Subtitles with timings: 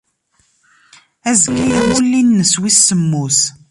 [1.29, 3.39] Azekka d amulli-nnes wis semmus.